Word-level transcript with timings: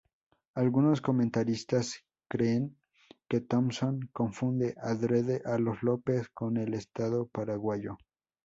Algunos 0.55 0.99
comentaristas 0.99 2.03
creen 2.27 2.75
que 3.29 3.39
Thompson 3.39 4.09
confunde 4.11 4.73
adrede 4.81 5.43
a 5.45 5.59
los 5.59 5.83
López 5.83 6.27
con 6.29 6.57
el 6.57 6.73
estado 6.73 7.27
paraguayo. 7.27 7.97